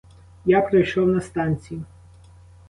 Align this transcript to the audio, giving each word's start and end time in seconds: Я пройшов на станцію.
Я 0.45 0.61
пройшов 0.61 1.07
на 1.07 1.21
станцію. 1.21 1.83